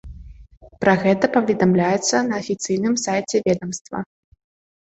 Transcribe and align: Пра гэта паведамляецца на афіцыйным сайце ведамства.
Пра 0.83 0.95
гэта 1.03 1.29
паведамляецца 1.35 2.23
на 2.31 2.41
афіцыйным 2.45 2.99
сайце 3.05 3.35
ведамства. 3.51 4.05